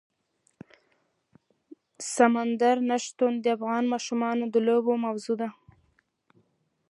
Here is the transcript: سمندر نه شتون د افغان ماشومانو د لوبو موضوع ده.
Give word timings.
سمندر 2.13 2.77
نه 2.89 2.97
شتون 3.05 3.33
د 3.39 3.45
افغان 3.57 3.83
ماشومانو 3.93 4.45
د 4.53 4.55
لوبو 4.67 4.93
موضوع 5.05 5.35
ده. 5.41 5.49